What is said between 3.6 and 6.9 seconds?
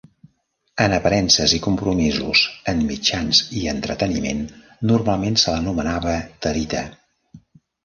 i entreteniment, normalment se l'anomenava Tarita.